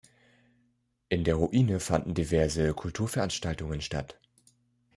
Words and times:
In 1.09 1.23
der 1.25 1.35
Ruine 1.35 1.79
fanden 1.79 2.15
diverse 2.15 2.73
Kulturveranstaltungen 2.73 3.81
statt. 3.81 4.19